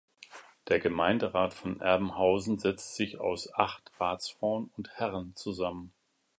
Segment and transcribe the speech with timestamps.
[0.67, 5.93] Der Gemeinderat von Erbenhausen setzt sich aus acht Ratsfrauen und -herren zusammen.